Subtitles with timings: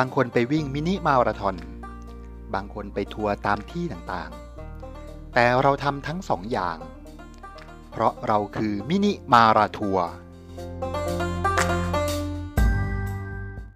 [0.00, 1.56] บางคนไปวิ่งมินิมาราธอน
[2.54, 6.78] บางคนไปทัวร์ตามที่ต่างๆ แต่เราทำทั้งสองอย่าง
[7.90, 10.08] เพราะเราคือมินิมาราทัวร์